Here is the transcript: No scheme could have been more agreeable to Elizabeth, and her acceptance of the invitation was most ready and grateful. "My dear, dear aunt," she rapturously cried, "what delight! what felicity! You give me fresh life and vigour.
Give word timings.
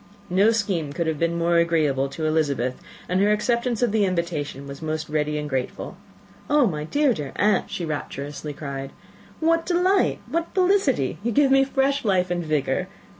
No 0.31 0.49
scheme 0.49 0.93
could 0.93 1.05
have 1.05 1.19
been 1.19 1.37
more 1.37 1.57
agreeable 1.57 2.09
to 2.09 2.25
Elizabeth, 2.25 2.73
and 3.07 3.21
her 3.21 3.31
acceptance 3.31 3.83
of 3.83 3.91
the 3.91 4.03
invitation 4.03 4.65
was 4.65 4.81
most 4.81 5.07
ready 5.11 5.37
and 5.37 5.47
grateful. 5.47 5.95
"My 6.49 6.85
dear, 6.85 7.13
dear 7.13 7.33
aunt," 7.35 7.69
she 7.69 7.85
rapturously 7.85 8.51
cried, 8.51 8.93
"what 9.39 9.63
delight! 9.63 10.17
what 10.27 10.55
felicity! 10.55 11.19
You 11.21 11.31
give 11.31 11.51
me 11.51 11.63
fresh 11.63 12.03
life 12.03 12.31
and 12.31 12.43
vigour. 12.43 12.87